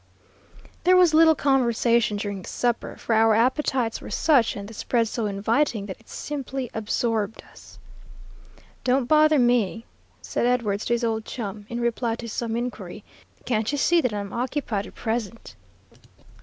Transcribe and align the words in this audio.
There 0.83 0.97
was 0.97 1.13
little 1.13 1.35
conversation 1.35 2.17
during 2.17 2.41
the 2.41 2.47
supper, 2.49 2.95
for 2.95 3.13
our 3.13 3.35
appetites 3.35 4.01
were 4.01 4.09
such 4.09 4.55
and 4.55 4.67
the 4.67 4.73
spread 4.73 5.07
so 5.07 5.27
inviting 5.27 5.85
that 5.85 5.99
it 5.99 6.09
simply 6.09 6.71
absorbed 6.73 7.43
us. 7.51 7.77
"Don't 8.83 9.05
bother 9.05 9.37
me," 9.37 9.85
said 10.19 10.47
Edwards 10.47 10.85
to 10.85 10.93
his 10.93 11.03
old 11.03 11.23
chum, 11.25 11.67
in 11.69 11.79
reply 11.79 12.15
to 12.15 12.27
some 12.27 12.55
inquiry. 12.55 13.03
"Can't 13.45 13.71
you 13.71 13.77
see 13.77 14.01
that 14.01 14.11
I'm 14.11 14.33
occupied 14.33 14.87
at 14.87 14.95
present?" 14.95 15.55